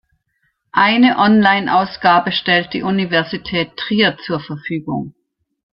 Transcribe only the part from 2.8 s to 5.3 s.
Universität Trier zur Verfügung.